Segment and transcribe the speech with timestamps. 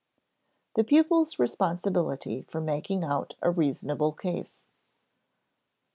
[0.01, 4.67] [Sidenote: The pupil's responsibility for making out a reasonable case] II.